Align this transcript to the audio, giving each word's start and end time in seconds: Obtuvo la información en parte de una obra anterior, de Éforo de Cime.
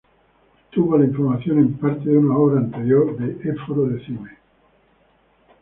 Obtuvo 0.65 0.97
la 0.97 1.05
información 1.05 1.59
en 1.59 1.73
parte 1.75 2.09
de 2.09 2.17
una 2.17 2.35
obra 2.35 2.59
anterior, 2.59 3.15
de 3.17 3.47
Éforo 3.51 3.85
de 3.85 4.03
Cime. 4.03 4.31